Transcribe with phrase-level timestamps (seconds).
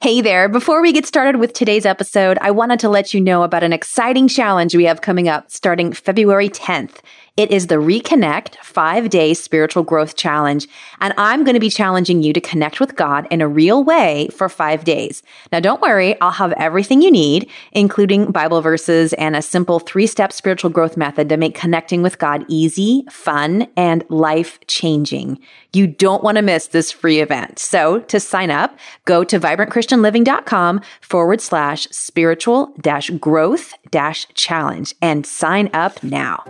[0.00, 0.48] Hey there.
[0.48, 3.72] Before we get started with today's episode, I wanted to let you know about an
[3.72, 7.00] exciting challenge we have coming up starting February 10th.
[7.38, 10.66] It is the Reconnect five day spiritual growth challenge.
[11.00, 14.26] And I'm going to be challenging you to connect with God in a real way
[14.34, 15.22] for five days.
[15.52, 16.20] Now, don't worry.
[16.20, 20.96] I'll have everything you need, including Bible verses and a simple three step spiritual growth
[20.96, 25.38] method to make connecting with God easy, fun, and life changing.
[25.72, 27.60] You don't want to miss this free event.
[27.60, 35.24] So to sign up, go to vibrantchristianliving.com forward slash spiritual dash growth dash challenge and
[35.24, 36.42] sign up now.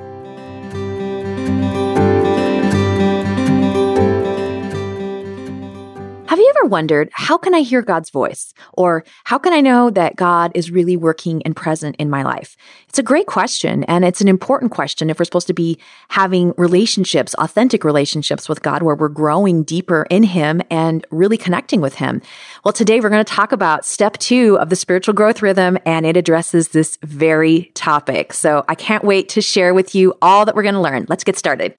[6.38, 8.54] Have you ever wondered, how can I hear God's voice?
[8.74, 12.56] Or how can I know that God is really working and present in my life?
[12.88, 13.82] It's a great question.
[13.88, 18.62] And it's an important question if we're supposed to be having relationships, authentic relationships with
[18.62, 22.22] God, where we're growing deeper in Him and really connecting with Him.
[22.64, 26.06] Well, today we're going to talk about step two of the spiritual growth rhythm, and
[26.06, 28.32] it addresses this very topic.
[28.32, 31.04] So I can't wait to share with you all that we're going to learn.
[31.08, 31.74] Let's get started.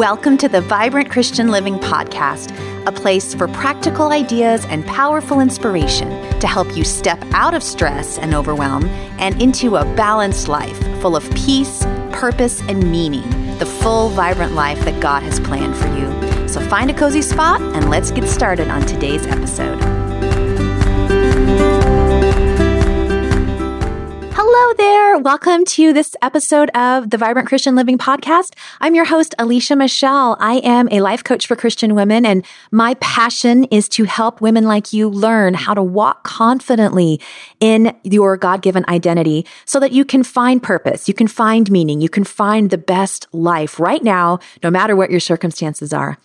[0.00, 2.56] Welcome to the Vibrant Christian Living Podcast,
[2.86, 6.08] a place for practical ideas and powerful inspiration
[6.40, 8.86] to help you step out of stress and overwhelm
[9.18, 13.28] and into a balanced life full of peace, purpose, and meaning,
[13.58, 16.48] the full, vibrant life that God has planned for you.
[16.48, 19.78] So find a cozy spot and let's get started on today's episode.
[24.62, 25.16] Hello there.
[25.16, 28.52] Welcome to this episode of the Vibrant Christian Living Podcast.
[28.82, 30.36] I'm your host, Alicia Michelle.
[30.38, 34.64] I am a life coach for Christian women, and my passion is to help women
[34.64, 37.22] like you learn how to walk confidently
[37.60, 42.02] in your God given identity so that you can find purpose, you can find meaning,
[42.02, 46.18] you can find the best life right now, no matter what your circumstances are.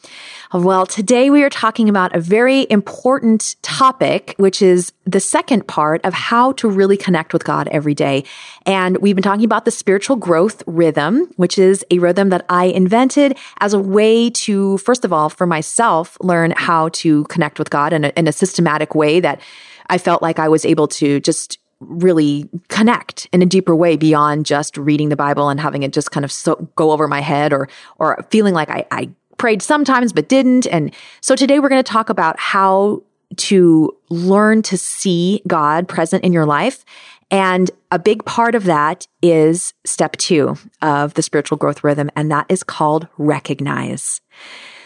[0.54, 6.06] Well, today we are talking about a very important topic, which is the second part
[6.06, 8.24] of how to really connect with God every day.
[8.66, 12.66] And we've been talking about the spiritual growth rhythm, which is a rhythm that I
[12.66, 17.72] invented as a way to, first of all, for myself, learn how to connect with
[17.72, 19.42] God in a, in a systematic way that
[19.90, 24.46] I felt like I was able to just really connect in a deeper way beyond
[24.46, 27.52] just reading the Bible and having it just kind of so, go over my head
[27.52, 27.68] or
[28.00, 30.68] or feeling like I, I prayed sometimes but didn't.
[30.68, 33.04] And so today we're going to talk about how
[33.38, 36.86] to learn to see God present in your life.
[37.32, 42.32] And a big part of that is step two of the spiritual growth rhythm, and
[42.32, 44.22] that is called recognize.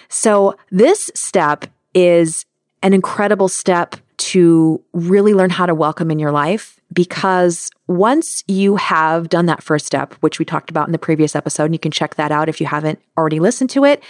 [0.07, 2.45] So this step is
[2.81, 8.75] an incredible step to really learn how to welcome in your life because once you
[8.75, 11.79] have done that first step, which we talked about in the previous episode, and you
[11.79, 14.03] can check that out if you haven't already listened to it,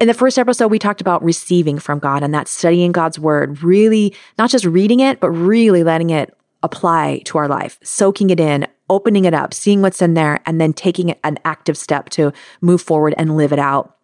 [0.00, 3.62] in the first episode, we talked about receiving from God and that studying God's word,
[3.62, 8.38] really not just reading it, but really letting it apply to our life, soaking it
[8.38, 12.32] in, opening it up, seeing what's in there, and then taking an active step to
[12.60, 13.96] move forward and live it out.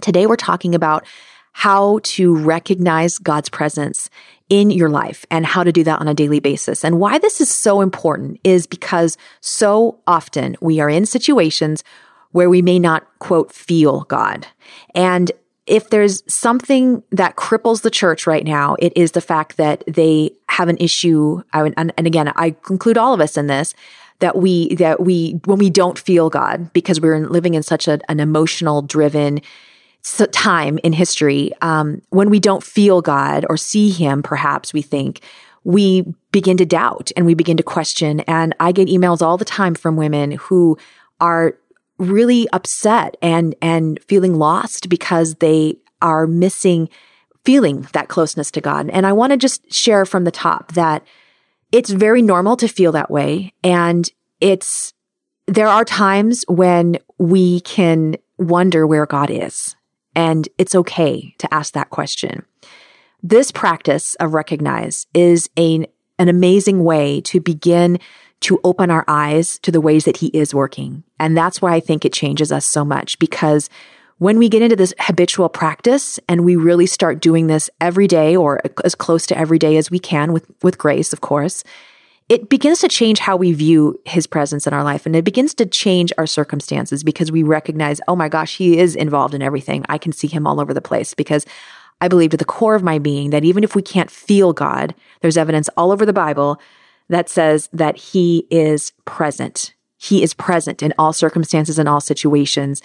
[0.00, 1.04] Today, we're talking about
[1.52, 4.10] how to recognize God's presence
[4.48, 6.84] in your life and how to do that on a daily basis.
[6.84, 11.82] And why this is so important is because so often we are in situations
[12.34, 14.44] where we may not, quote, feel God.
[14.92, 15.30] And
[15.68, 20.32] if there's something that cripples the church right now, it is the fact that they
[20.48, 21.42] have an issue.
[21.52, 23.72] And, and again, I include all of us in this
[24.18, 28.00] that we, that we, when we don't feel God because we're living in such a,
[28.08, 29.40] an emotional driven
[30.32, 35.20] time in history, um, when we don't feel God or see Him, perhaps we think,
[35.62, 36.02] we
[36.32, 38.20] begin to doubt and we begin to question.
[38.20, 40.76] And I get emails all the time from women who
[41.20, 41.56] are
[41.98, 46.88] really upset and and feeling lost because they are missing
[47.44, 48.88] feeling that closeness to God.
[48.90, 51.04] And I want to just share from the top that
[51.72, 54.10] it's very normal to feel that way and
[54.40, 54.92] it's
[55.46, 59.76] there are times when we can wonder where God is
[60.14, 62.44] and it's okay to ask that question.
[63.22, 65.86] This practice of recognize is an
[66.18, 67.98] an amazing way to begin
[68.44, 71.02] to open our eyes to the ways that he is working.
[71.18, 73.70] And that's why I think it changes us so much because
[74.18, 78.36] when we get into this habitual practice and we really start doing this every day
[78.36, 81.64] or as close to every day as we can with, with grace, of course,
[82.28, 85.54] it begins to change how we view his presence in our life and it begins
[85.54, 89.84] to change our circumstances because we recognize, oh my gosh, he is involved in everything.
[89.88, 91.46] I can see him all over the place because
[92.00, 94.94] I believe to the core of my being that even if we can't feel God,
[95.22, 96.60] there's evidence all over the Bible
[97.08, 99.74] that says that he is present.
[99.98, 102.82] He is present in all circumstances and all situations.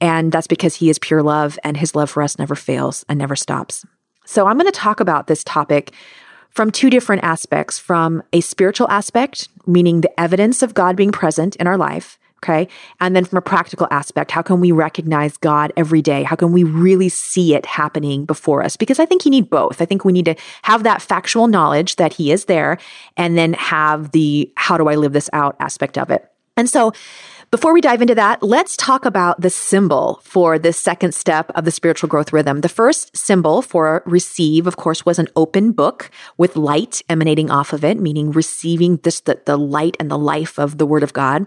[0.00, 3.18] And that's because he is pure love and his love for us never fails and
[3.18, 3.84] never stops.
[4.24, 5.92] So I'm going to talk about this topic
[6.50, 11.56] from two different aspects from a spiritual aspect, meaning the evidence of God being present
[11.56, 12.66] in our life, Okay.
[12.98, 16.24] And then from a practical aspect, how can we recognize God every day?
[16.24, 18.76] How can we really see it happening before us?
[18.76, 19.80] Because I think you need both.
[19.80, 22.78] I think we need to have that factual knowledge that He is there
[23.16, 26.28] and then have the how do I live this out aspect of it.
[26.56, 26.92] And so
[27.52, 31.64] before we dive into that, let's talk about the symbol for the second step of
[31.64, 32.62] the spiritual growth rhythm.
[32.62, 37.72] The first symbol for receive, of course, was an open book with light emanating off
[37.74, 41.12] of it, meaning receiving this, the, the light and the life of the word of
[41.12, 41.46] God.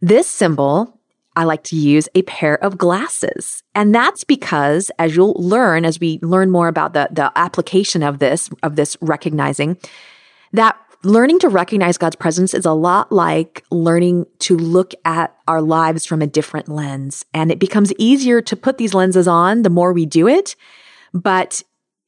[0.00, 0.98] This symbol,
[1.36, 3.62] I like to use a pair of glasses.
[3.74, 8.18] And that's because as you'll learn, as we learn more about the, the application of
[8.18, 9.76] this, of this recognizing,
[10.52, 15.60] that learning to recognize God's presence is a lot like learning to look at our
[15.60, 17.24] lives from a different lens.
[17.34, 20.56] And it becomes easier to put these lenses on the more we do it.
[21.12, 21.62] But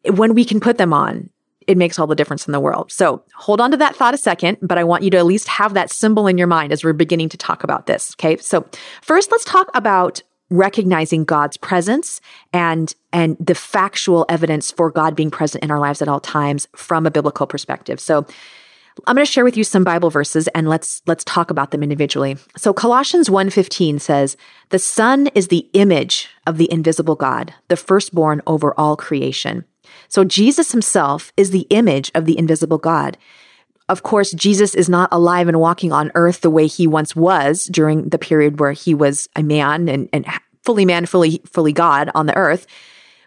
[0.05, 1.31] when we can put them on,
[1.69, 2.91] it makes all the difference in the world.
[2.91, 5.47] So hold on to that thought a second, but I want you to at least
[5.49, 8.15] have that symbol in your mind as we're beginning to talk about this.
[8.15, 8.39] Okay.
[8.39, 8.67] So
[9.03, 12.23] first, let's talk about recognizing God's presence
[12.55, 16.67] and and the factual evidence for God being present in our lives at all times
[16.75, 18.01] from a biblical perspective.
[18.01, 18.27] So
[19.07, 21.83] I'm going to share with you some Bible verses and let's let's talk about them
[21.83, 22.39] individually.
[22.57, 24.39] So Colossians 1:15 says,
[24.71, 29.65] "The Son is the image of the invisible God, the firstborn over all creation."
[30.09, 33.17] So Jesus himself is the image of the invisible God.
[33.89, 37.65] Of course, Jesus is not alive and walking on earth the way he once was
[37.67, 40.27] during the period where he was a man and, and
[40.63, 42.67] fully man, fully, fully God on the earth.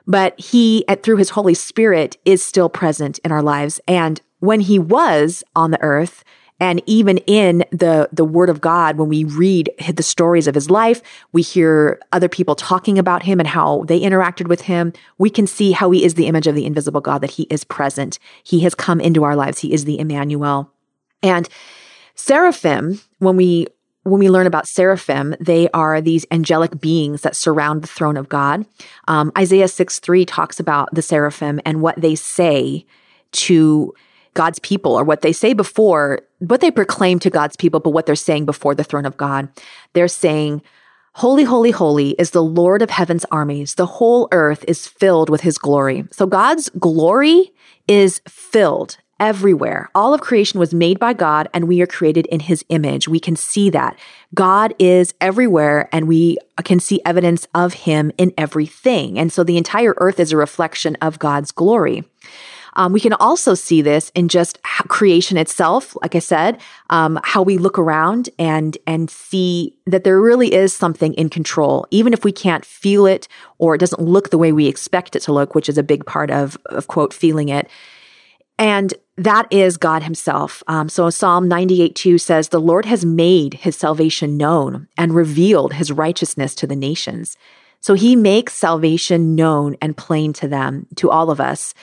[0.06, 3.80] But he, through his Holy Spirit, is still present in our lives.
[3.88, 6.24] And when he was on the earth,
[6.62, 10.70] and even in the, the word of God, when we read the stories of his
[10.70, 14.94] life, we hear other people talking about him and how they interacted with him.
[15.18, 17.64] We can see how he is the image of the invisible God, that he is
[17.64, 18.20] present.
[18.44, 19.58] He has come into our lives.
[19.58, 20.72] He is the Emmanuel.
[21.24, 21.50] And
[22.14, 23.66] seraphim, when we
[24.04, 28.30] when we learn about seraphim, they are these angelic beings that surround the throne of
[28.30, 28.66] God.
[29.08, 32.86] Um, Isaiah 6 3 talks about the seraphim and what they say
[33.34, 33.94] to
[34.34, 38.06] God's people or what they say before, what they proclaim to God's people, but what
[38.06, 39.50] they're saying before the throne of God.
[39.94, 40.62] They're saying,
[41.16, 43.76] Holy, holy, holy is the Lord of heaven's armies.
[43.76, 46.06] The whole earth is filled with his glory.
[46.12, 47.52] So God's glory
[47.86, 49.90] is filled everywhere.
[49.94, 53.08] All of creation was made by God and we are created in his image.
[53.08, 54.00] We can see that.
[54.34, 59.20] God is everywhere and we can see evidence of him in everything.
[59.20, 62.04] And so the entire earth is a reflection of God's glory.
[62.74, 65.96] Um, we can also see this in just creation itself.
[66.02, 66.60] Like I said,
[66.90, 71.86] um, how we look around and and see that there really is something in control,
[71.92, 73.28] even if we can't feel it
[73.58, 76.06] or it doesn't look the way we expect it to look, which is a big
[76.06, 77.70] part of of quote feeling it.
[78.58, 80.64] And that is God Himself.
[80.68, 85.74] Um, so Psalm 98 2 says, The Lord has made His salvation known and revealed
[85.74, 87.38] His righteousness to the nations.
[87.80, 91.74] So He makes salvation known and plain to them, to all of us.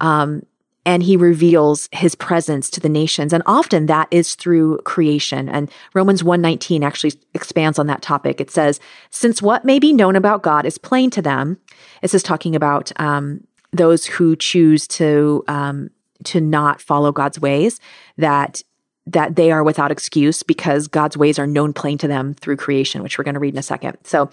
[0.00, 0.42] Um,
[0.86, 3.32] and he reveals his presence to the nations.
[3.32, 5.48] And often that is through creation.
[5.48, 8.40] And romans 1.19 actually expands on that topic.
[8.40, 11.58] It says since what may be known about god is plain to them
[12.00, 15.90] this is talking about um, those who choose to um,
[16.24, 17.80] to not follow god's ways
[18.16, 18.62] that
[19.08, 23.02] that they are without excuse because god's ways are known plain to them through creation
[23.02, 23.98] which we're going to read in a second.
[24.04, 24.30] So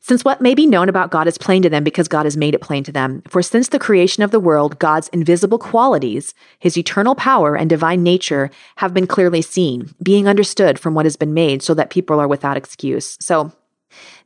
[0.00, 2.54] since what may be known about God is plain to them because God has made
[2.54, 3.22] it plain to them.
[3.28, 8.02] For since the creation of the world, God's invisible qualities, his eternal power and divine
[8.02, 12.20] nature have been clearly seen, being understood from what has been made so that people
[12.20, 13.16] are without excuse.
[13.20, 13.52] So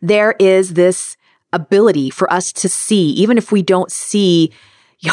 [0.00, 1.17] there is this
[1.52, 4.52] ability for us to see, even if we don't see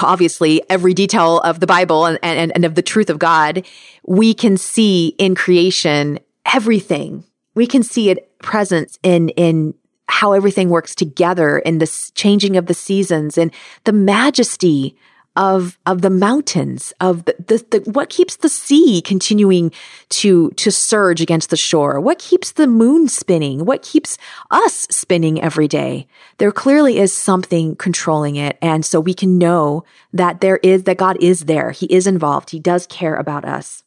[0.03, 3.65] obviously every detail of the Bible and, and, and of the truth of God,
[4.05, 7.23] we can see in creation everything.
[7.55, 9.73] We can see it presence in, in
[10.09, 13.53] how everything works together in this changing of the seasons and
[13.85, 14.97] the majesty
[15.35, 19.71] of of the mountains of the, the, the, what keeps the sea continuing
[20.09, 21.99] to to surge against the shore?
[22.01, 23.65] What keeps the moon spinning?
[23.65, 24.17] What keeps
[24.51, 26.07] us spinning every day?
[26.39, 28.57] There clearly is something controlling it.
[28.61, 31.71] And so we can know that there is that god is there.
[31.71, 32.49] He is involved.
[32.49, 33.83] He does care about us.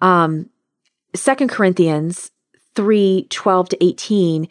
[0.00, 0.48] Um
[1.14, 2.30] second corinthians
[2.74, 4.48] 3 12 to 18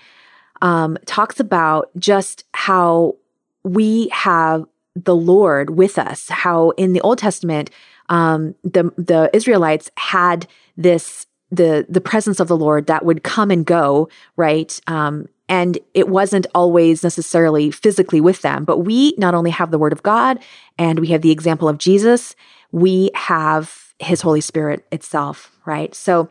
[0.62, 3.16] um, talks about just how
[3.64, 6.30] we have the Lord with us.
[6.30, 7.70] How in the Old Testament,
[8.10, 13.52] um, the the Israelites had this the the presence of the Lord that would come
[13.52, 14.80] and go, right?
[14.88, 19.80] Um, and it wasn't always necessarily physically with them, but we not only have the
[19.80, 20.40] word of God
[20.78, 22.36] and we have the example of Jesus,
[22.72, 25.96] we have his Holy Spirit itself, right?
[25.96, 26.30] So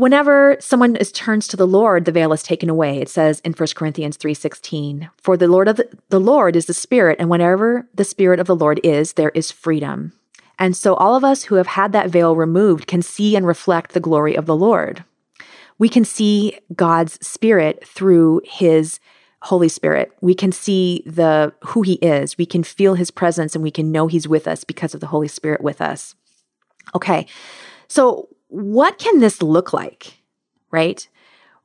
[0.00, 2.98] whenever someone is turns to the Lord, the veil is taken away.
[2.98, 6.74] It says in 1 Corinthians 3:16, "For the Lord of the, the Lord is the
[6.74, 10.12] Spirit, and whenever the Spirit of the Lord is, there is freedom."
[10.58, 13.92] And so all of us who have had that veil removed can see and reflect
[13.92, 15.04] the glory of the Lord
[15.80, 19.00] we can see God's spirit through his
[19.40, 20.12] Holy Spirit.
[20.20, 22.36] We can see the who he is.
[22.36, 25.06] We can feel his presence and we can know he's with us because of the
[25.06, 26.14] Holy Spirit with us.
[26.94, 27.26] Okay.
[27.88, 30.18] So what can this look like?
[30.70, 31.08] Right?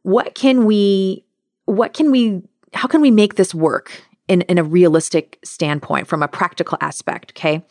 [0.03, 1.25] What can we
[1.65, 2.41] what can we
[2.73, 7.33] how can we make this work in, in a realistic standpoint from a practical aspect?
[7.35, 7.63] Okay.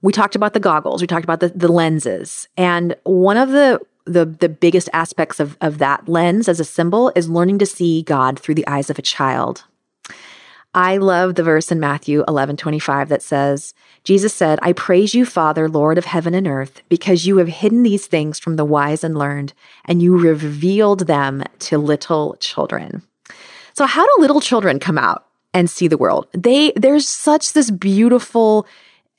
[0.00, 2.48] We talked about the goggles, we talked about the, the lenses.
[2.56, 7.12] And one of the the the biggest aspects of, of that lens as a symbol
[7.14, 9.64] is learning to see God through the eyes of a child.
[10.74, 13.74] I love the verse in Matthew 11 25 that says,
[14.04, 17.82] Jesus said, I praise you, Father, Lord of heaven and earth, because you have hidden
[17.82, 19.52] these things from the wise and learned,
[19.84, 23.02] and you revealed them to little children.
[23.74, 26.26] So, how do little children come out and see the world?
[26.32, 28.66] They, there's such this beautiful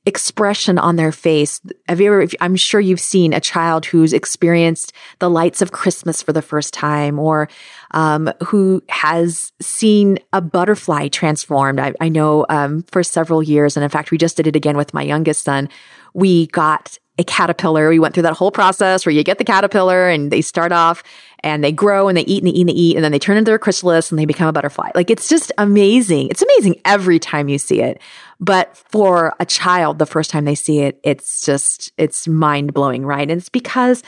[0.05, 1.61] expression on their face.
[1.87, 6.21] Have you ever, I'm sure you've seen a child who's experienced the lights of Christmas
[6.21, 7.47] for the first time or
[7.91, 11.79] um, who has seen a butterfly transformed.
[11.79, 14.77] I, I know um, for several years, and in fact, we just did it again
[14.77, 15.69] with my youngest son.
[16.13, 17.89] We got a caterpillar.
[17.89, 21.03] We went through that whole process where you get the caterpillar and they start off
[21.41, 23.19] and they grow and they eat and they eat and they eat and then they
[23.19, 24.89] turn into their chrysalis and they become a butterfly.
[24.95, 26.29] Like it's just amazing.
[26.29, 28.01] It's amazing every time you see it.
[28.39, 33.05] But for a child, the first time they see it, it's just, it's mind blowing,
[33.05, 33.29] right?
[33.29, 34.01] And it's because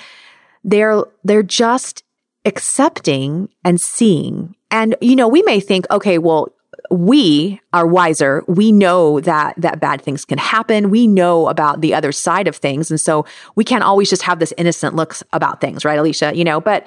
[0.63, 2.03] they're, they're just
[2.43, 4.55] accepting and seeing.
[4.71, 6.47] And, you know, we may think, okay, well,
[6.89, 8.43] we are wiser.
[8.47, 10.89] We know that that bad things can happen.
[10.89, 12.89] We know about the other side of things.
[12.89, 16.35] And so we can't always just have this innocent looks about things, right, Alicia?
[16.35, 16.85] You know, but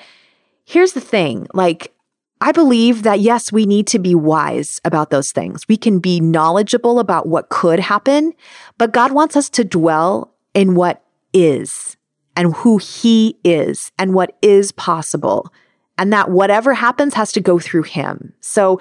[0.65, 1.47] here's the thing.
[1.55, 1.93] Like,
[2.41, 5.67] I believe that yes, we need to be wise about those things.
[5.69, 8.33] We can be knowledgeable about what could happen,
[8.77, 11.03] but God wants us to dwell in what
[11.33, 11.97] is
[12.37, 15.53] and who he is and what is possible.
[15.97, 18.33] And that whatever happens has to go through him.
[18.41, 18.81] So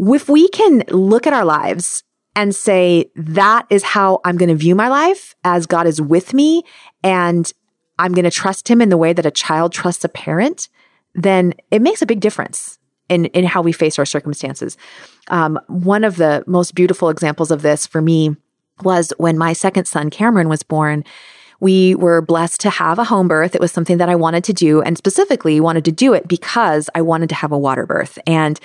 [0.00, 2.02] if we can look at our lives
[2.34, 6.32] and say, that is how I'm going to view my life as God is with
[6.32, 6.62] me
[7.02, 7.52] and
[7.98, 10.68] I'm going to trust him in the way that a child trusts a parent,
[11.14, 12.78] then it makes a big difference
[13.10, 14.78] in, in how we face our circumstances.
[15.28, 18.36] Um, one of the most beautiful examples of this for me
[18.82, 21.04] was when my second son, Cameron, was born.
[21.58, 23.54] We were blessed to have a home birth.
[23.54, 26.88] It was something that I wanted to do and specifically wanted to do it because
[26.94, 28.18] I wanted to have a water birth.
[28.26, 28.58] And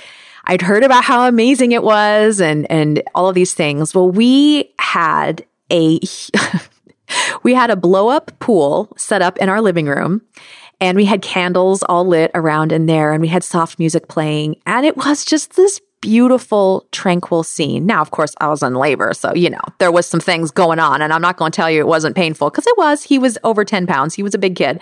[0.46, 3.96] I'd heard about how amazing it was and, and all of these things.
[3.96, 6.00] Well, we had a,
[7.44, 10.22] we had a blow up pool set up in our living room
[10.80, 14.56] and we had candles all lit around in there and we had soft music playing
[14.66, 17.88] and it was just this beautiful, tranquil scene.
[17.88, 20.78] Now, of course, I was in labor, so you know there was some things going
[20.78, 23.02] on, and I'm not going to tell you it wasn't painful because it was.
[23.02, 24.14] He was over 10 pounds.
[24.14, 24.82] He was a big kid,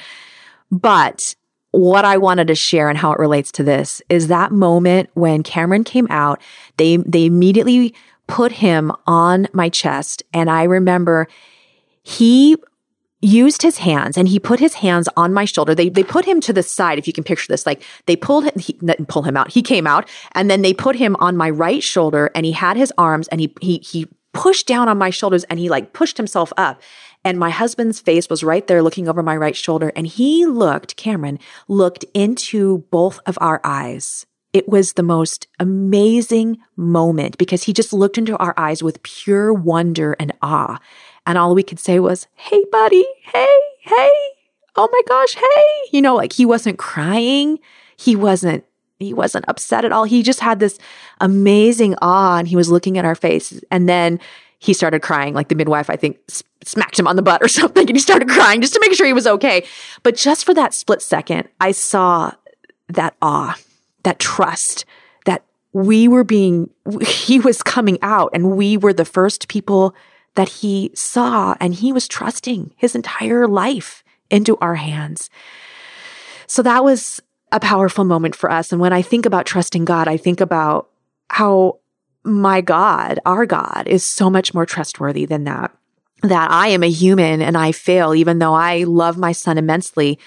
[0.69, 1.33] but
[1.73, 5.41] what I wanted to share and how it relates to this is that moment when
[5.41, 6.39] Cameron came out,
[6.77, 7.95] they, they immediately
[8.27, 10.21] put him on my chest.
[10.33, 11.27] And I remember
[12.03, 12.57] he
[13.21, 15.73] used his hands and he put his hands on my shoulder.
[15.73, 16.99] They, they put him to the side.
[16.99, 18.77] If you can picture this, like they pulled him, he,
[19.07, 19.49] pull him out.
[19.49, 22.77] He came out and then they put him on my right shoulder and he had
[22.77, 26.17] his arms and he, he, he pushed down on my shoulders and he like pushed
[26.17, 26.81] himself up.
[27.23, 29.91] And my husband's face was right there looking over my right shoulder.
[29.95, 34.25] And he looked, Cameron looked into both of our eyes.
[34.51, 39.51] It was the most amazing moment because he just looked into our eyes with pure
[39.53, 40.79] wonder and awe.
[41.25, 43.05] And all we could say was, Hey, buddy.
[43.23, 44.11] Hey, hey.
[44.75, 45.35] Oh my gosh.
[45.35, 45.89] Hey.
[45.91, 47.59] You know, like he wasn't crying.
[47.97, 48.65] He wasn't
[48.99, 50.05] he wasn't upset at all.
[50.05, 50.79] He just had this
[51.19, 53.63] amazing awe and he was looking at our faces.
[53.69, 54.19] And then
[54.63, 55.33] he started crying.
[55.33, 56.19] Like the midwife, I think,
[56.63, 59.05] smacked him on the butt or something, and he started crying just to make sure
[59.05, 59.65] he was okay.
[60.03, 62.31] But just for that split second, I saw
[62.87, 63.57] that awe,
[64.03, 64.85] that trust,
[65.25, 65.43] that
[65.73, 66.69] we were being,
[67.05, 69.93] he was coming out, and we were the first people
[70.35, 75.29] that he saw, and he was trusting his entire life into our hands.
[76.47, 78.71] So that was a powerful moment for us.
[78.71, 80.89] And when I think about trusting God, I think about
[81.29, 81.79] how
[82.23, 85.75] my God, our God, is so much more trustworthy than that.
[86.21, 90.19] That I am a human and I fail, even though I love my son immensely.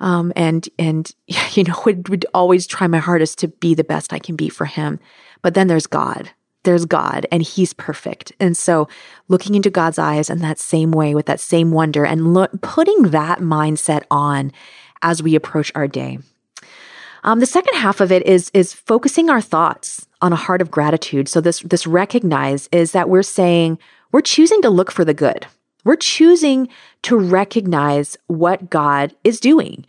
[0.00, 1.10] Um, and, and,
[1.52, 4.48] you know, would, would always try my hardest to be the best I can be
[4.48, 4.98] for him.
[5.42, 6.30] But then there's God.
[6.64, 8.32] There's God and he's perfect.
[8.40, 8.88] And so
[9.28, 13.04] looking into God's eyes in that same way with that same wonder and lo- putting
[13.04, 14.52] that mindset on
[15.00, 16.18] as we approach our day.
[17.22, 20.70] Um, the second half of it is is focusing our thoughts on a heart of
[20.70, 21.28] gratitude.
[21.28, 23.78] So this this recognize is that we're saying
[24.12, 25.46] we're choosing to look for the good.
[25.84, 26.68] We're choosing
[27.02, 29.86] to recognize what God is doing,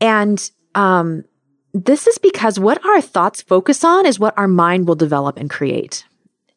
[0.00, 1.24] and um,
[1.72, 5.48] this is because what our thoughts focus on is what our mind will develop and
[5.48, 6.04] create.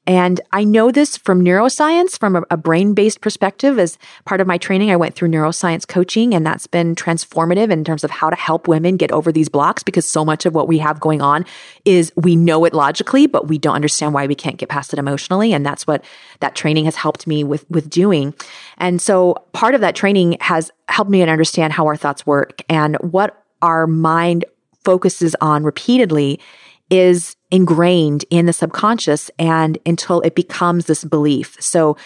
[0.05, 3.79] And I know this from neuroscience, from a, a brain based perspective.
[3.79, 7.85] As part of my training, I went through neuroscience coaching, and that's been transformative in
[7.85, 10.67] terms of how to help women get over these blocks because so much of what
[10.67, 11.45] we have going on
[11.85, 14.99] is we know it logically, but we don't understand why we can't get past it
[14.99, 15.53] emotionally.
[15.53, 16.03] And that's what
[16.41, 18.33] that training has helped me with, with doing.
[18.77, 22.97] And so part of that training has helped me understand how our thoughts work and
[22.97, 24.43] what our mind
[24.83, 26.39] focuses on repeatedly
[26.93, 31.57] is ingrained in the subconscious and until it becomes this belief.
[31.59, 31.97] So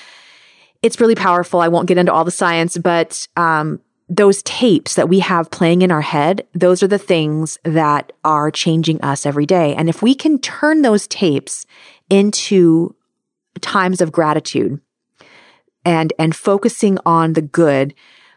[0.81, 1.59] it's really powerful.
[1.59, 5.81] I won't get into all the science, but um, those tapes that we have playing
[5.81, 9.75] in our head, those are the things that are changing us every day.
[9.75, 11.65] And if we can turn those tapes
[12.09, 12.95] into
[13.59, 14.79] times of gratitude
[15.83, 17.93] and and focusing on the good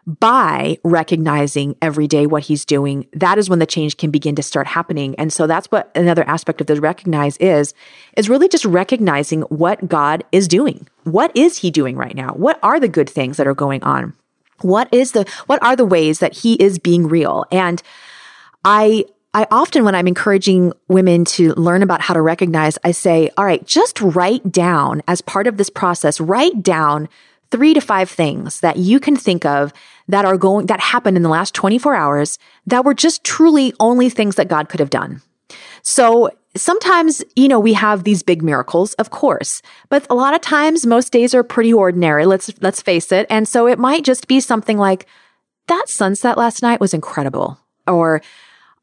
[0.07, 4.42] by recognizing every day what he's doing, that is when the change can begin to
[4.42, 5.14] start happening.
[5.16, 7.75] And so that's what another aspect of the recognize is,
[8.16, 10.88] is really just recognizing what God is doing.
[11.04, 12.30] What is he doing right now?
[12.30, 14.14] What are the good things that are going on?
[14.62, 17.45] What is the, what are the ways that he is being real?
[17.50, 17.83] And
[18.64, 23.30] I, I often, when I'm encouraging women to learn about how to recognize, I say,
[23.37, 27.09] all right, just write down as part of this process, write down
[27.50, 29.73] three to five things that you can think of
[30.09, 34.09] that are going, that happened in the last 24 hours that were just truly only
[34.09, 35.23] things that God could have done.
[35.83, 40.40] So sometimes, you know, we have these big miracles, of course, but a lot of
[40.40, 42.26] times most days are pretty ordinary.
[42.26, 43.26] Let's, let's face it.
[43.30, 45.07] And so it might just be something like
[45.69, 48.22] that sunset last night was incredible or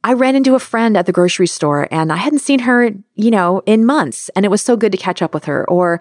[0.04, 3.32] I ran into a friend at the grocery store and I hadn't seen her, you
[3.32, 6.00] know, in months and it was so good to catch up with her or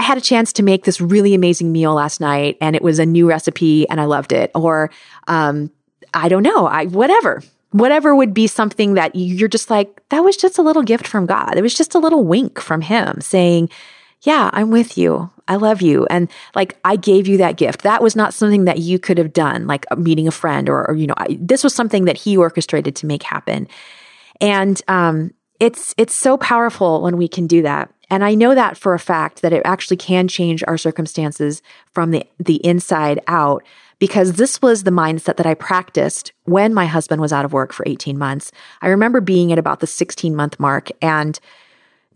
[0.00, 2.98] I had a chance to make this really amazing meal last night and it was
[2.98, 4.50] a new recipe and I loved it.
[4.54, 4.90] Or,
[5.28, 5.70] um,
[6.14, 10.38] I don't know, I, whatever, whatever would be something that you're just like, that was
[10.38, 11.54] just a little gift from God.
[11.58, 13.68] It was just a little wink from him saying,
[14.22, 15.30] yeah, I'm with you.
[15.48, 16.06] I love you.
[16.06, 17.82] And like, I gave you that gift.
[17.82, 20.96] That was not something that you could have done, like meeting a friend or, or
[20.96, 23.68] you know, I, this was something that he orchestrated to make happen.
[24.40, 27.92] And, um, it's, it's so powerful when we can do that.
[28.10, 32.10] And I know that for a fact that it actually can change our circumstances from
[32.10, 33.62] the, the inside out
[34.00, 37.72] because this was the mindset that I practiced when my husband was out of work
[37.72, 38.50] for 18 months.
[38.82, 40.88] I remember being at about the 16 month mark.
[41.00, 41.38] And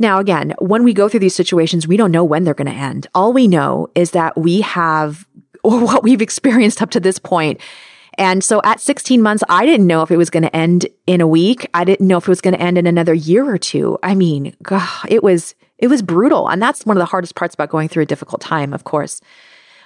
[0.00, 2.72] now, again, when we go through these situations, we don't know when they're going to
[2.72, 3.06] end.
[3.14, 5.28] All we know is that we have,
[5.62, 7.60] or what we've experienced up to this point.
[8.18, 11.20] and so at 16 months, I didn't know if it was going to end in
[11.20, 11.68] a week.
[11.74, 13.98] I didn't know if it was going to end in another year or two.
[14.02, 16.48] I mean, God, it was it was brutal.
[16.48, 19.20] And that's one of the hardest parts about going through a difficult time, of course.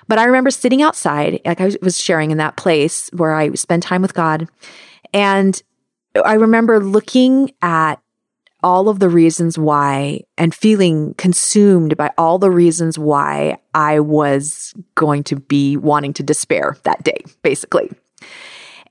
[0.07, 3.83] But I remember sitting outside, like I was sharing in that place where I spend
[3.83, 4.48] time with God.
[5.12, 5.61] And
[6.24, 7.96] I remember looking at
[8.62, 14.74] all of the reasons why and feeling consumed by all the reasons why I was
[14.94, 17.90] going to be wanting to despair that day, basically.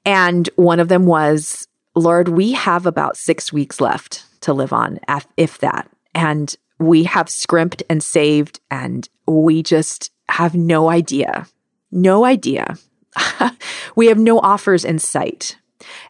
[0.05, 4.99] And one of them was, Lord, we have about six weeks left to live on,
[5.35, 5.89] if that.
[6.15, 11.47] And we have scrimped and saved and we just have no idea.
[11.91, 12.77] No idea.
[13.95, 15.57] we have no offers in sight.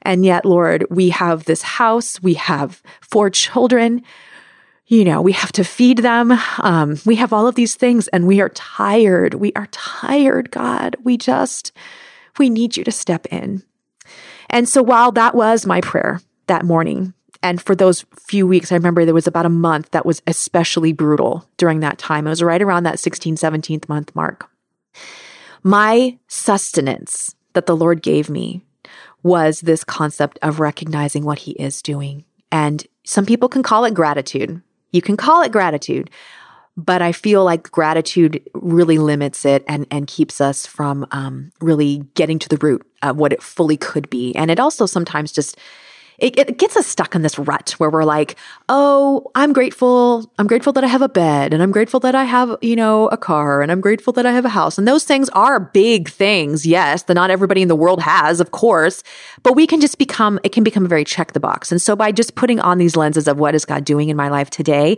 [0.01, 4.01] And yet, Lord, we have this house, we have four children,
[4.87, 6.31] you know, we have to feed them.
[6.59, 9.33] Um, we have all of these things and we are tired.
[9.33, 10.95] We are tired, God.
[11.03, 11.73] We just,
[12.39, 13.63] we need you to step in.
[14.49, 18.75] And so while that was my prayer that morning, and for those few weeks, I
[18.75, 22.27] remember there was about a month that was especially brutal during that time.
[22.27, 24.49] It was right around that 16, 17th month mark.
[25.63, 28.61] My sustenance that the Lord gave me
[29.23, 32.23] was this concept of recognizing what He is doing.
[32.51, 34.61] And some people can call it gratitude.
[34.91, 36.09] You can call it gratitude,
[36.77, 42.03] but I feel like gratitude really limits it and, and keeps us from um, really
[42.13, 44.33] getting to the root of what it fully could be.
[44.35, 45.57] And it also sometimes just
[46.19, 48.37] it, it, gets us stuck in this rut where we're like,
[48.69, 50.31] oh, I'm grateful.
[50.39, 53.07] I'm grateful that I have a bed and I'm grateful that I have, you know,
[53.09, 54.79] a car and I'm grateful that I have a house.
[54.79, 56.65] And those things are big things.
[56.65, 59.03] Yes, that not everybody in the world has, of course,
[59.43, 61.71] but we can just become, it can become a very check the box.
[61.71, 64.29] And so by just putting on these lenses of what is God doing in my
[64.29, 64.97] life today,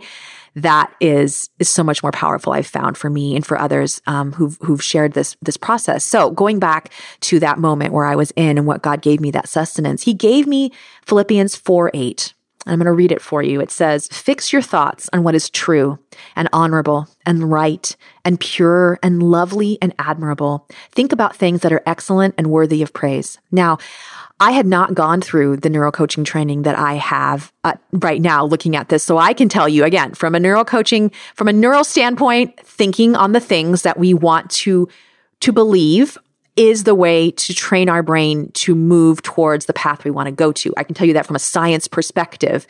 [0.56, 2.52] that is is so much more powerful.
[2.52, 6.04] I've found for me and for others um, who've who've shared this this process.
[6.04, 9.30] So going back to that moment where I was in and what God gave me
[9.32, 10.72] that sustenance, He gave me
[11.06, 12.34] Philippians four eight.
[12.66, 13.58] I'm going to read it for you.
[13.60, 15.98] It says, Fix your thoughts on what is true
[16.36, 20.68] and honorable and right and pure and lovely and admirable.
[20.92, 23.38] Think about things that are excellent and worthy of praise.
[23.50, 23.78] Now,
[24.40, 28.74] I had not gone through the neurocoaching training that I have uh, right now looking
[28.74, 29.04] at this.
[29.04, 33.32] So I can tell you again, from a neurocoaching, from a neural standpoint, thinking on
[33.32, 34.88] the things that we want to,
[35.40, 36.16] to believe
[36.56, 40.32] is the way to train our brain to move towards the path we want to
[40.32, 40.72] go to.
[40.76, 42.66] I can tell you that from a science perspective.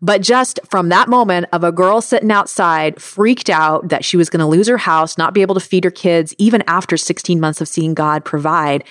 [0.00, 4.30] But just from that moment of a girl sitting outside, freaked out that she was
[4.30, 7.38] going to lose her house, not be able to feed her kids, even after 16
[7.38, 8.84] months of seeing God provide,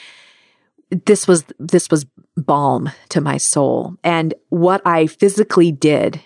[0.89, 3.95] this was this was balm to my soul.
[4.03, 6.21] And what I physically did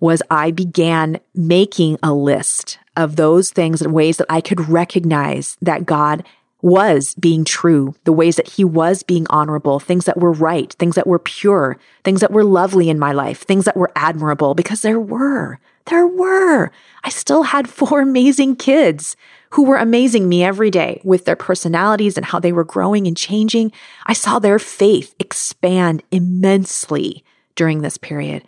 [0.00, 5.56] was I began making a list of those things and ways that I could recognize
[5.62, 6.24] that God
[6.60, 10.94] was being true, the ways that he was being honorable, things that were right, things
[10.94, 14.82] that were pure, things that were lovely in my life, things that were admirable, because
[14.82, 16.70] there were, there were.
[17.02, 19.16] I still had four amazing kids
[19.52, 23.16] who were amazing me every day with their personalities and how they were growing and
[23.16, 23.70] changing.
[24.06, 27.22] I saw their faith expand immensely
[27.54, 28.44] during this period.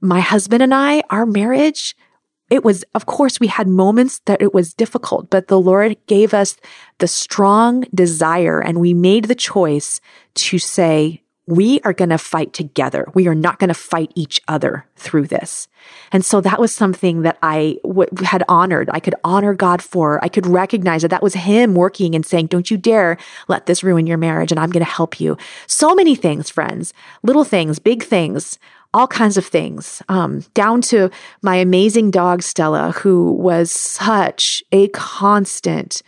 [0.00, 1.96] My husband and I, our marriage,
[2.48, 6.32] it was, of course, we had moments that it was difficult, but the Lord gave
[6.32, 6.56] us
[6.98, 10.00] the strong desire and we made the choice
[10.34, 13.06] to say, we are going to fight together.
[13.12, 15.66] We are not going to fight each other through this.
[16.12, 18.88] And so that was something that I w- had honored.
[18.92, 20.22] I could honor God for.
[20.22, 23.82] I could recognize that that was Him working and saying, don't you dare let this
[23.82, 24.52] ruin your marriage.
[24.52, 25.36] And I'm going to help you.
[25.66, 28.58] So many things, friends, little things, big things,
[28.94, 31.10] all kinds of things, um, down to
[31.42, 36.02] my amazing dog, Stella, who was such a constant,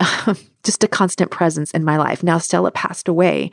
[0.62, 2.22] just a constant presence in my life.
[2.22, 3.50] Now Stella passed away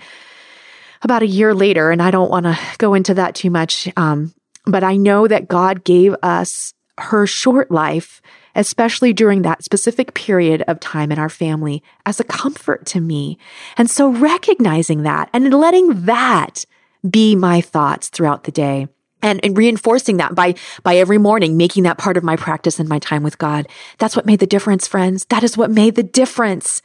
[1.04, 3.92] about a year later, and I don't want to go into that too much.
[3.98, 4.34] Um,
[4.66, 8.22] but I know that God gave us her short life,
[8.56, 13.38] especially during that specific period of time in our family, as a comfort to me.
[13.78, 16.66] And so recognizing that and letting that
[17.10, 18.88] be my thoughts throughout the day.
[19.22, 22.90] And, and, reinforcing that by by every morning making that part of my practice and
[22.90, 26.04] my time with god that's what made the difference friends that is what made the
[26.04, 26.82] difference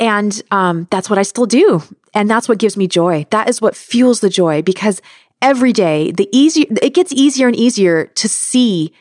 [0.00, 1.82] and um, that's what I still do.
[2.14, 3.26] And that's what gives me joy.
[3.30, 5.02] That is what fuels the joy because
[5.42, 8.92] every day, the easier, it gets easier and easier to see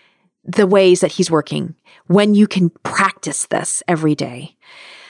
[0.44, 1.76] the ways that he's working
[2.08, 4.56] when you can practice this every day.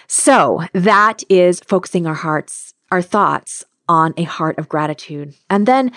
[0.08, 5.34] So that is focusing our hearts, our thoughts on a heart of gratitude.
[5.50, 5.92] And then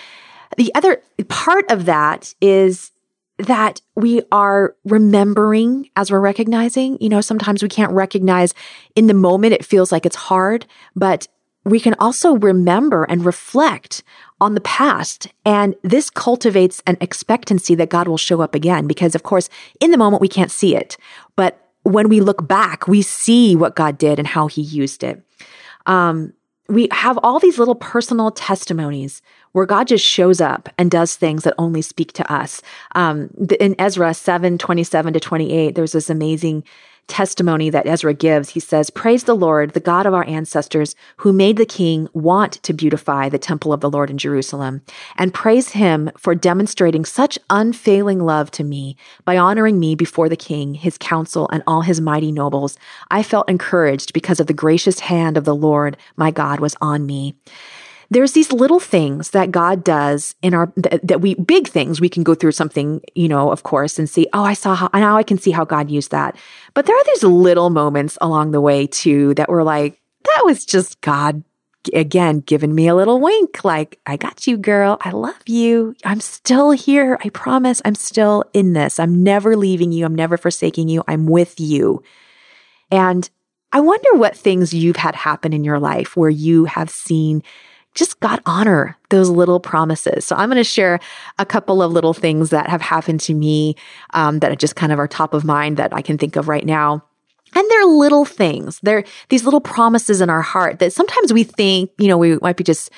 [0.57, 2.93] the other part of that is
[3.39, 6.97] that we are remembering as we're recognizing.
[7.01, 8.55] You know, sometimes we can't recognize
[8.95, 11.29] in the moment, it feels like it's hard, but
[11.67, 14.05] we can also remember and reflect
[14.41, 15.27] on the past.
[15.45, 18.87] And this cultivates an expectancy that God will show up again.
[18.87, 19.49] Because of course,
[19.81, 20.97] in the moment, we can't see it.
[21.35, 25.21] But when we look back, we see what God did and how he used it.
[25.87, 26.33] Um,
[26.69, 31.43] we have all these little personal testimonies where God just shows up and does things
[31.43, 32.63] that only speak to us.
[32.95, 36.63] Um, in Ezra 7 27 to 28, there's this amazing
[37.09, 38.51] testimony that Ezra gives.
[38.51, 42.55] He says, Praise the Lord, the God of our ancestors, who made the king want
[42.63, 44.83] to beautify the temple of the Lord in Jerusalem,
[45.17, 50.37] and praise him for demonstrating such unfailing love to me by honoring me before the
[50.37, 52.79] king, his council, and all his mighty nobles.
[53.11, 57.07] I felt encouraged because of the gracious hand of the Lord my God was on
[57.07, 57.35] me
[58.11, 62.01] there's these little things that God does in our that, we big things.
[62.01, 64.91] We can go through something you know of course and see oh I saw how
[64.95, 66.37] now I can see how God used that.
[66.75, 70.65] But there are these little moments along the way too that were like that was
[70.65, 71.43] just God
[71.95, 74.99] again giving me a little wink like I got you girl.
[75.01, 75.95] I love you.
[76.05, 77.19] I'm still here.
[77.25, 78.99] I promise I'm still in this.
[78.99, 80.05] I'm never leaving you.
[80.05, 81.05] I'm never forsaking you.
[81.07, 82.03] I'm with you.
[82.91, 83.29] And
[83.73, 87.43] I wonder what things you've had happen in your life where you have seen
[87.97, 90.25] just God honor those little promises.
[90.25, 91.01] So I'm going to share
[91.39, 93.75] a couple of little things that have happened to me
[94.15, 96.65] um, that just kind of are top of mind that I can think of right
[96.65, 97.03] now.
[97.55, 98.79] And they're little things.
[98.83, 102.57] They're these little promises in our heart that sometimes we think, you know, we might
[102.57, 102.91] be just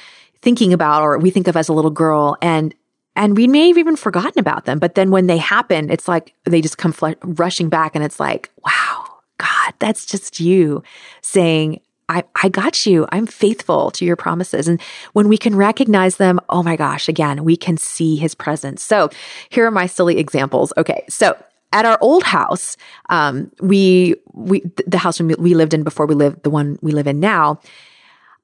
[0.43, 2.75] thinking about or we think of as a little girl and
[3.17, 6.33] and we may have even forgotten about them but then when they happen it's like
[6.45, 9.05] they just come fl- rushing back and it's like wow
[9.39, 10.81] god that's just you
[11.21, 13.07] saying I, I got you.
[13.13, 14.67] I'm faithful to your promises.
[14.67, 14.81] And
[15.13, 18.83] when we can recognize them, oh my gosh, again, we can see his presence.
[18.83, 19.11] So
[19.51, 20.73] here are my silly examples.
[20.77, 21.05] Okay.
[21.09, 21.37] So
[21.73, 22.77] at our old house,
[23.11, 27.07] um, we, we, the house we lived in before we lived, the one we live
[27.07, 27.61] in now,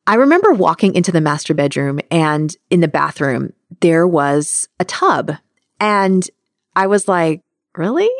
[0.07, 5.33] I remember walking into the master bedroom and in the bathroom, there was a tub.
[5.81, 6.29] And
[6.77, 7.40] I was like,
[7.77, 8.11] really?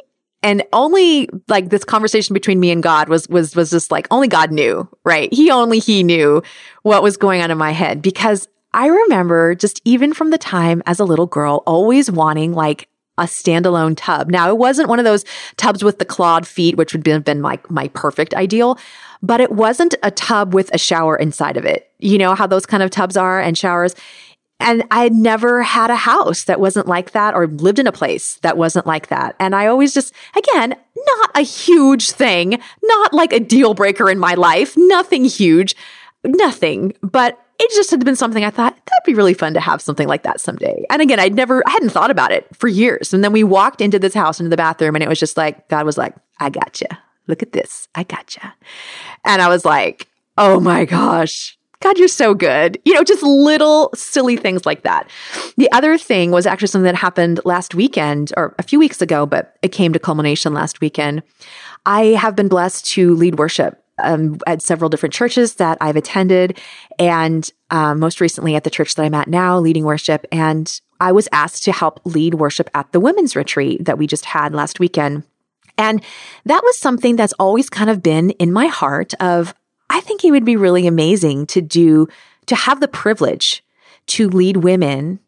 [0.45, 4.29] And only like this conversation between me and God was, was, was just like, only
[4.29, 5.33] God knew, right?
[5.33, 6.43] He only, he knew
[6.83, 10.83] what was going on in my head because I remember just even from the time
[10.85, 14.29] as a little girl, always wanting like a standalone tub.
[14.29, 15.25] Now it wasn't one of those
[15.57, 18.79] tubs with the clawed feet, which would have been like my perfect ideal,
[19.23, 21.91] but it wasn't a tub with a shower inside of it.
[22.01, 23.95] You know how those kind of tubs are and showers.
[24.61, 27.93] And I had never had a house that wasn't like that or lived in a
[27.93, 29.35] place that wasn't like that.
[29.39, 34.19] And I always just, again, not a huge thing, not like a deal breaker in
[34.19, 35.75] my life, nothing huge,
[36.25, 39.83] nothing, but it just had been something I thought that'd be really fun to have
[39.83, 40.85] something like that someday.
[40.89, 43.13] And again, I'd never, I hadn't thought about it for years.
[43.13, 45.69] And then we walked into this house, into the bathroom, and it was just like,
[45.69, 46.89] God was like, I got you
[47.27, 47.89] look at this.
[47.95, 48.55] I gotcha.
[49.25, 51.59] And I was like, oh my gosh.
[51.85, 52.81] God, you're so good.
[52.87, 55.11] You know, just little silly things like that.
[55.59, 59.27] The other thing was actually something that happened last weekend or a few weeks ago,
[59.27, 61.23] but it came to culmination last weekend.
[61.85, 66.59] I have been blessed to lead worship um, at several different churches that I've attended,
[66.99, 70.27] and um, most recently at the church that I'm at now, leading worship.
[70.33, 74.25] And I was asked to help lead worship at the women's retreat that we just
[74.25, 75.25] had last weekend.
[75.77, 76.03] And
[76.47, 79.55] that was something that's always kind of been in my heart of,
[79.95, 82.09] I think it would be really amazing to do,
[82.47, 83.65] to have the privilege
[84.07, 85.21] to lead women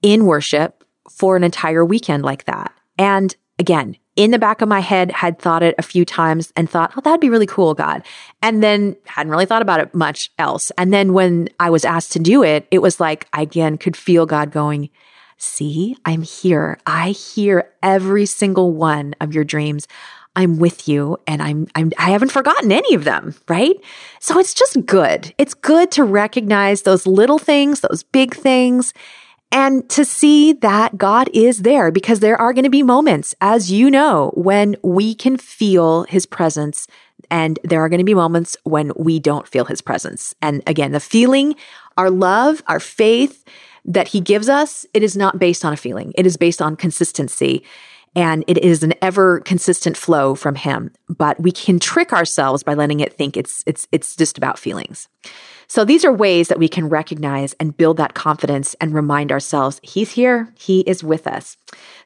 [0.00, 2.72] in worship for an entire weekend like that.
[2.96, 6.70] And again, in the back of my head, had thought it a few times and
[6.70, 8.02] thought, oh, that'd be really cool, God.
[8.40, 10.72] And then hadn't really thought about it much else.
[10.78, 13.94] And then when I was asked to do it, it was like, I again could
[13.94, 14.88] feel God going,
[15.36, 16.78] See, I'm here.
[16.86, 19.86] I hear every single one of your dreams.
[20.36, 23.76] I'm with you and I'm, I'm, I haven't forgotten any of them, right?
[24.20, 25.32] So it's just good.
[25.38, 28.92] It's good to recognize those little things, those big things,
[29.52, 33.70] and to see that God is there because there are going to be moments, as
[33.70, 36.88] you know, when we can feel his presence
[37.30, 40.34] and there are going to be moments when we don't feel his presence.
[40.42, 41.54] And again, the feeling,
[41.96, 43.44] our love, our faith,
[43.84, 46.12] that he gives us, it is not based on a feeling.
[46.16, 47.62] It is based on consistency.
[48.16, 50.90] And it is an ever consistent flow from him.
[51.08, 55.08] But we can trick ourselves by letting it think it's, it's, it's just about feelings.
[55.66, 59.80] So these are ways that we can recognize and build that confidence and remind ourselves
[59.82, 61.56] he's here, he is with us.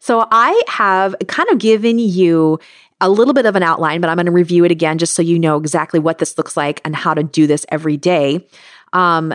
[0.01, 2.61] So I have kind of given you
[3.01, 5.23] a little bit of an outline, but I'm going to review it again just so
[5.23, 8.47] you know exactly what this looks like and how to do this every day.
[8.93, 9.35] Um,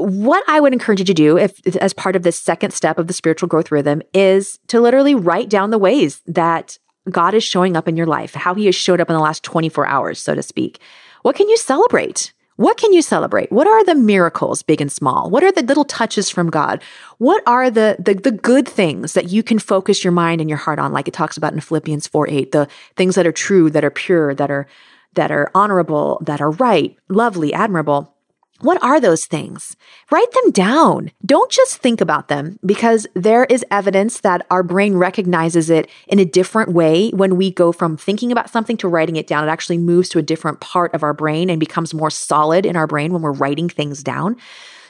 [0.00, 3.06] what I would encourage you to do, if as part of this second step of
[3.06, 6.78] the spiritual growth rhythm, is to literally write down the ways that
[7.10, 9.42] God is showing up in your life, how He has showed up in the last
[9.42, 10.80] 24 hours, so to speak.
[11.22, 12.32] What can you celebrate?
[12.56, 13.50] What can you celebrate?
[13.50, 15.30] What are the miracles, big and small?
[15.30, 16.82] What are the little touches from God?
[17.16, 20.58] What are the, the, the good things that you can focus your mind and your
[20.58, 23.70] heart on, like it talks about in Philippians 4 8, the things that are true,
[23.70, 24.66] that are pure, that are
[25.14, 28.14] that are honorable, that are right, lovely, admirable.
[28.60, 29.76] What are those things?
[30.10, 31.12] Write them down.
[31.24, 36.18] Don't just think about them because there is evidence that our brain recognizes it in
[36.18, 39.48] a different way when we go from thinking about something to writing it down.
[39.48, 42.76] It actually moves to a different part of our brain and becomes more solid in
[42.76, 44.36] our brain when we're writing things down.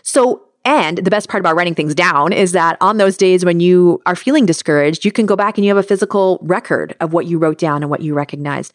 [0.02, 3.60] So and the best part about writing things down is that on those days when
[3.60, 7.12] you are feeling discouraged, you can go back and you have a physical record of
[7.12, 8.72] what you wrote down and what you recognized.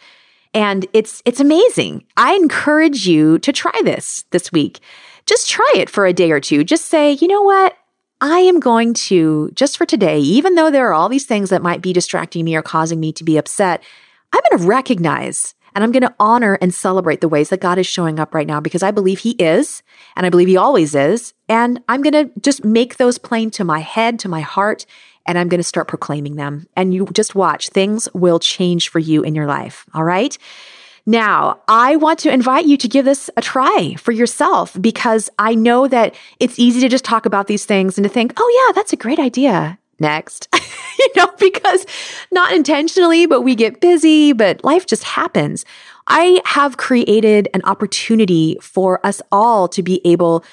[0.56, 2.06] And it's, it's amazing.
[2.15, 4.80] I encourage you to try this this week.
[5.26, 6.63] Just try it for a day or two.
[6.63, 7.78] Just say, you know what?
[8.22, 11.62] I am going to, just for today, even though there are all these things that
[11.62, 13.84] might be distracting me or causing me to be upset,
[14.32, 17.78] I'm going to recognize and I'm going to honor and celebrate the ways that God
[17.78, 19.84] is showing up right now because I believe He is,
[20.15, 21.34] and I believe He always is.
[21.50, 24.86] And I'm going to just make those plain to my head, to my heart,
[25.26, 26.68] and I'm going to start proclaiming them.
[26.76, 29.86] And you just watch, things will change for you in your life.
[29.94, 30.38] All right.
[31.06, 35.54] Now, I want to invite you to give this a try for yourself because I
[35.54, 38.74] know that it's easy to just talk about these things and to think, oh, yeah,
[38.74, 39.78] that's a great idea.
[40.00, 40.50] Next,
[41.00, 41.86] you know, because
[42.32, 45.64] not intentionally, but we get busy, but life just happens.
[46.08, 50.44] I have created an opportunity for us all to be able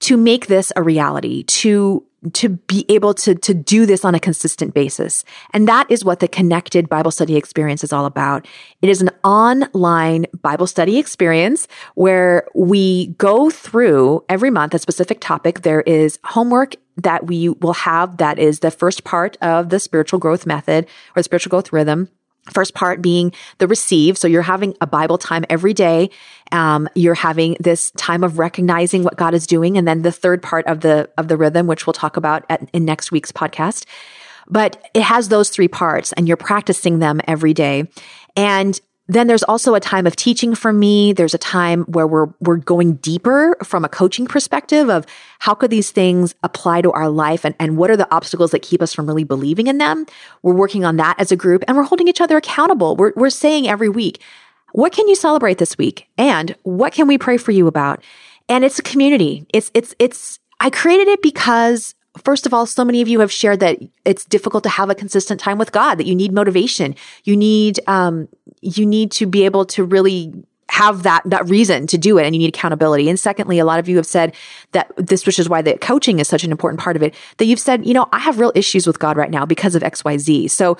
[0.00, 4.20] to make this a reality, to to be able to, to do this on a
[4.20, 5.24] consistent basis.
[5.52, 8.46] And that is what the connected Bible study experience is all about.
[8.82, 15.20] It is an online Bible study experience where we go through every month a specific
[15.20, 15.62] topic.
[15.62, 20.18] There is homework that we will have that is the first part of the spiritual
[20.18, 22.08] growth method or the spiritual growth rhythm.
[22.52, 24.18] First part being the receive.
[24.18, 26.10] So you're having a Bible time every day.
[26.52, 29.78] Um, you're having this time of recognizing what God is doing.
[29.78, 32.68] And then the third part of the, of the rhythm, which we'll talk about at,
[32.72, 33.86] in next week's podcast.
[34.48, 37.88] But it has those three parts and you're practicing them every day.
[38.36, 41.12] And then there's also a time of teaching for me.
[41.12, 45.04] There's a time where we're, we're going deeper from a coaching perspective of
[45.40, 48.62] how could these things apply to our life and, and what are the obstacles that
[48.62, 50.06] keep us from really believing in them?
[50.42, 52.96] We're working on that as a group and we're holding each other accountable.
[52.96, 54.22] We're, we're saying every week,
[54.72, 56.08] what can you celebrate this week?
[56.16, 58.02] And what can we pray for you about?
[58.48, 59.46] And it's a community.
[59.52, 63.32] It's, it's, it's, I created it because First of all, so many of you have
[63.32, 66.94] shared that it's difficult to have a consistent time with God, that you need motivation.
[67.24, 68.28] You need, um,
[68.64, 70.32] you need to be able to really
[70.70, 73.08] have that that reason to do it and you need accountability.
[73.08, 74.34] And secondly a lot of you have said
[74.72, 77.44] that this which is why the coaching is such an important part of it that
[77.44, 80.50] you've said you know i have real issues with god right now because of xyz
[80.50, 80.76] so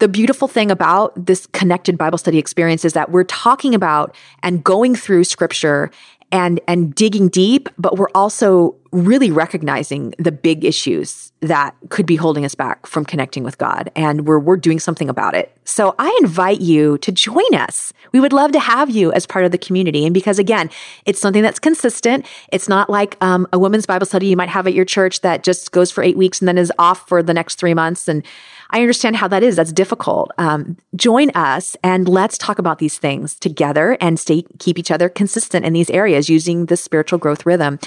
[0.00, 4.62] the beautiful thing about this connected bible study experience is that we're talking about and
[4.62, 5.90] going through scripture
[6.32, 12.16] and and digging deep but we're also really recognizing the big issues that could be
[12.16, 15.54] holding us back from connecting with God and we're we're doing something about it.
[15.64, 17.92] So I invite you to join us.
[18.12, 20.70] We would love to have you as part of the community and because again,
[21.04, 22.26] it's something that's consistent.
[22.50, 25.44] It's not like um, a women's Bible study you might have at your church that
[25.44, 28.24] just goes for 8 weeks and then is off for the next 3 months and
[28.70, 29.56] I understand how that is.
[29.56, 30.30] That's difficult.
[30.38, 35.08] Um, join us and let's talk about these things together and stay keep each other
[35.08, 37.78] consistent in these areas using the spiritual growth rhythm.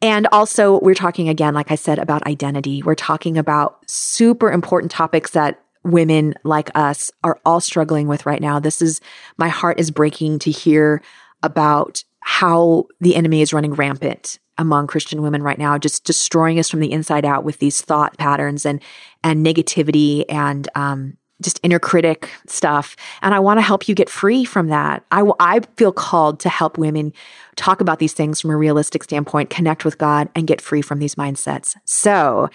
[0.00, 2.82] And also, we're talking again, like I said, about identity.
[2.82, 8.40] We're talking about super important topics that women like us are all struggling with right
[8.40, 8.60] now.
[8.60, 9.00] This is,
[9.38, 11.02] my heart is breaking to hear
[11.42, 16.68] about how the enemy is running rampant among Christian women right now, just destroying us
[16.68, 18.80] from the inside out with these thought patterns and,
[19.24, 22.96] and negativity and, um, just inner critic stuff.
[23.22, 25.04] And I want to help you get free from that.
[25.10, 27.14] I, I feel called to help women
[27.56, 30.98] talk about these things from a realistic standpoint, connect with God, and get free from
[30.98, 31.76] these mindsets.
[31.86, 32.50] So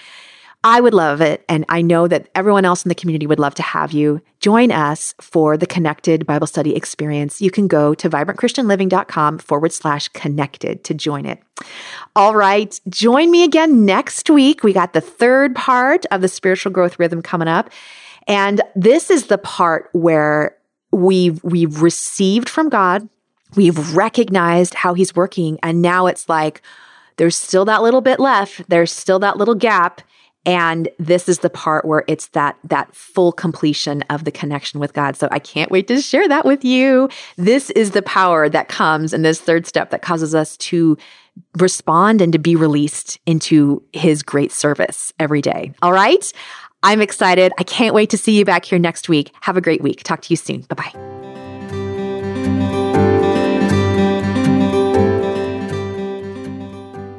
[0.65, 1.45] I would love it.
[1.47, 4.71] And I know that everyone else in the community would love to have you join
[4.71, 7.39] us for the connected Bible study experience.
[7.39, 11.39] You can go to vibrantchristianliving.com forward slash connected to join it.
[12.15, 12.81] All right.
[12.89, 14.63] Join me again next week.
[14.63, 17.69] We got the third part of the spiritual growth rhythm coming up.
[18.27, 20.57] And this is the part where
[20.91, 23.07] we've, we've received from God.
[23.55, 25.59] We've recognized how he's working.
[25.61, 26.63] And now it's like,
[27.17, 28.67] there's still that little bit left.
[28.67, 30.01] There's still that little gap.
[30.45, 34.93] And this is the part where it's that, that full completion of the connection with
[34.93, 35.15] God.
[35.15, 37.09] So I can't wait to share that with you.
[37.35, 40.97] This is the power that comes in this third step that causes us to
[41.57, 45.73] respond and to be released into his great service every day.
[45.81, 46.31] All right.
[46.83, 47.51] I'm excited.
[47.57, 49.31] I can't wait to see you back here next week.
[49.41, 50.03] Have a great week.
[50.03, 50.61] Talk to you soon.
[50.61, 51.24] Bye bye.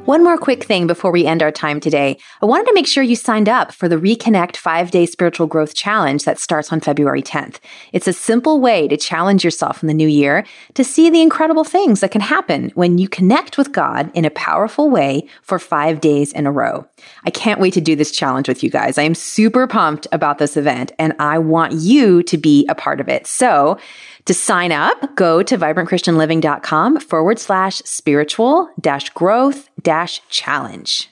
[0.07, 2.17] One more quick thing before we end our time today.
[2.41, 5.75] I wanted to make sure you signed up for the Reconnect five day spiritual growth
[5.75, 7.57] challenge that starts on February 10th.
[7.91, 11.65] It's a simple way to challenge yourself in the new year to see the incredible
[11.65, 15.99] things that can happen when you connect with God in a powerful way for five
[15.99, 16.87] days in a row.
[17.25, 18.97] I can't wait to do this challenge with you guys.
[18.97, 23.01] I am super pumped about this event and I want you to be a part
[23.01, 23.27] of it.
[23.27, 23.77] So
[24.27, 31.09] to sign up, go to vibrantchristianliving.com forward slash spiritual dash growth dash challenge.